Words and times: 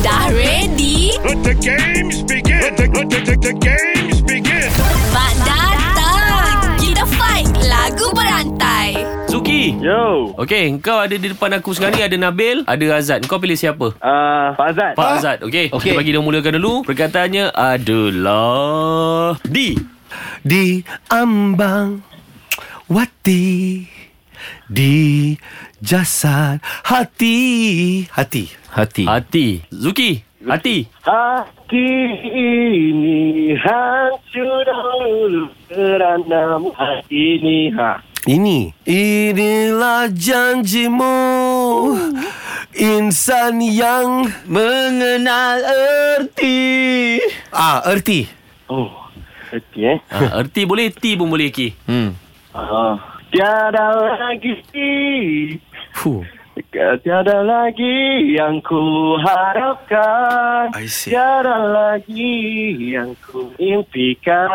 Dah 0.00 0.32
ready? 0.32 1.12
Let 1.20 1.44
the 1.44 1.52
games 1.52 2.24
begin. 2.24 2.60
Let 2.64 2.74
the, 2.80 2.86
let 2.88 3.06
the, 3.12 3.18
the, 3.20 3.34
the 3.36 3.52
games 3.52 4.24
begin. 4.24 4.72
Mak 5.12 5.32
datang! 5.44 6.80
Kita 6.80 7.04
fight 7.04 7.48
lagu 7.68 8.08
berantai. 8.16 8.96
Zuki 9.28 9.76
Yo. 9.78 10.32
Okey, 10.40 10.80
kau 10.80 11.04
ada 11.04 11.12
di 11.12 11.30
depan 11.30 11.52
aku 11.60 11.70
sekarang 11.76 12.00
ni 12.00 12.02
Ada 12.02 12.18
Nabil 12.18 12.66
Ada 12.66 12.84
Azad 12.98 13.22
Kau 13.30 13.38
pilih 13.38 13.54
siapa? 13.54 13.94
Uh, 14.02 14.46
Pak 14.58 14.66
Azad. 14.74 14.92
Pak 14.98 15.08
Azad 15.22 15.38
Okey 15.46 15.70
Okey. 15.70 15.94
Kita 15.94 16.02
bagi 16.02 16.10
dia 16.10 16.18
mulakan 16.18 16.58
dulu 16.58 16.82
Perkataannya 16.82 17.54
adalah 17.54 19.38
D 19.46 19.78
Di 20.42 20.82
ambang 21.06 22.02
Wati 22.90 23.86
Di 24.70 25.34
jasad 25.82 26.60
Hati. 26.84 28.06
Hati. 28.12 28.44
Hati. 28.70 29.04
Hati. 29.06 29.46
Zuki 29.72 30.22
Hati. 30.40 30.88
Hati 31.04 31.88
ini 32.32 33.52
hancur 33.60 34.64
dahulu 34.64 35.52
kerana 35.68 36.56
hati 36.72 37.36
ini. 37.36 37.68
Ha. 37.76 38.00
Ini. 38.24 38.72
Inilah 38.88 40.08
janjimu. 40.08 41.16
Insan 42.72 43.60
yang 43.60 44.32
Mengenal 44.48 45.60
erti. 46.16 47.20
Ah, 47.52 47.84
erti. 47.84 48.24
Oh, 48.70 48.88
hati 49.50 49.80
eh. 49.82 49.98
ha, 50.08 50.40
Erti 50.40 50.62
boleh 50.62 50.88
T 50.94 51.18
pun 51.18 51.26
boleh 51.26 51.50
Ki. 51.50 51.74
Hmm. 51.84 52.14
Ah, 52.54 52.96
tiada 53.30 53.86
lagi 54.18 54.54
Fuh. 55.94 56.22
Tiada 56.70 57.42
lagi 57.42 58.36
yang 58.36 58.60
ku 58.62 59.16
harapkan. 59.18 60.70
I 60.76 60.86
see. 60.86 61.10
Tiada 61.10 61.56
lagi 61.56 62.36
yang 62.94 63.16
ku 63.24 63.50
impikan 63.56 64.46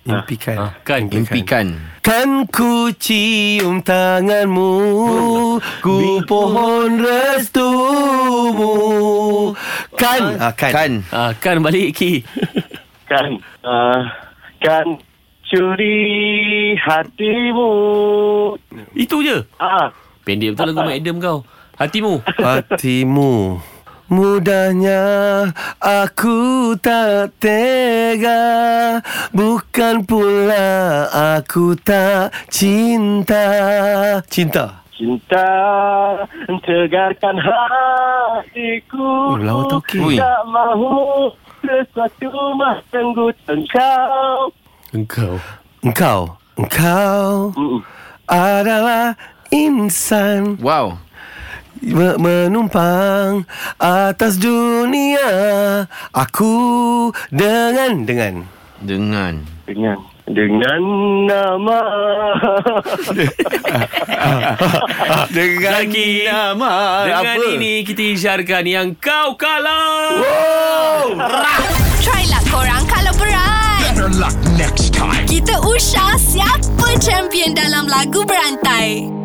Impikan 0.00 0.56
ha, 0.56 0.72
Kan? 0.80 1.12
Impikan 1.12 1.76
Kan 2.00 2.48
ku 2.48 2.88
cium 2.96 3.84
tanganmu 3.84 4.72
Ku 5.84 6.24
pohon 6.24 6.96
restumu. 6.96 8.72
Kan? 10.00 10.40
Ah, 10.40 10.52
Kan, 10.56 10.72
kan. 10.72 10.92
ha, 11.12 11.36
Kan 11.36 11.60
balik 11.60 11.92
Ki. 11.92 12.24
Kan. 13.04 13.36
Uh, 13.60 14.00
Kan 14.64 14.96
curi 15.50 15.98
hatimu. 16.78 17.70
Itu 18.94 19.20
je. 19.26 19.42
Ah, 19.58 19.90
Pendek 20.22 20.54
betul 20.54 20.70
lagu 20.70 20.80
Mak 20.86 20.96
Adam 21.02 21.16
kau. 21.18 21.38
Hatimu. 21.74 22.22
Hatimu. 22.38 23.58
Mudahnya 24.10 25.02
aku 25.78 26.74
tak 26.82 27.34
tega. 27.38 28.42
Bukan 29.30 30.02
pula 30.02 31.06
aku 31.38 31.78
tak 31.78 32.34
cinta. 32.50 33.46
Cinta. 34.26 34.82
Cinta 34.94 35.48
tegarkan 36.66 37.38
hatiku. 37.40 39.34
Oh, 39.34 39.38
lawa 39.40 39.62
tauke. 39.72 40.18
Tak 40.18 40.42
mahu 40.44 41.32
sesuatu 41.64 42.28
mengganggu 42.58 43.32
engkau 43.48 44.52
Engkau 44.90 45.38
Engkau 45.80 46.20
Engkau 46.56 47.54
Mm-mm. 47.54 47.80
adalah 48.26 49.14
insan 49.48 50.58
Wow. 50.58 50.98
me- 51.80 52.18
menumpang 52.18 53.46
atas 53.78 54.34
dunia 54.36 55.30
Aku 56.10 56.54
dengan 57.30 58.02
dengan 58.02 58.34
Dengan. 58.80 59.34
Dengan 59.64 59.96
Dengan 60.26 60.82
nama 61.26 61.80
dengan 65.30 65.72
Lagi 65.76 66.10
nama 66.22 66.72
Dengan 67.04 67.36
apa? 67.36 67.46
ini 67.48 67.82
kita 67.82 68.02
isyaratkan 68.10 68.64
yang 68.64 68.88
kau 68.94 69.34
kalah 69.34 70.22
Try 72.00 72.24
lah 72.26 72.42
korang 72.46 72.84
kalau 72.86 73.12
berat. 73.14 73.78
Better 73.82 74.08
luck 74.16 74.32
next. 74.56 74.79
Kita 75.30 75.62
usah 75.62 76.18
siapa 76.18 76.98
champion 76.98 77.54
dalam 77.54 77.86
lagu 77.86 78.26
berantai. 78.26 79.19